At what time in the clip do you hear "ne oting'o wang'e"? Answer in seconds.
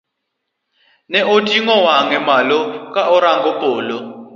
1.11-2.19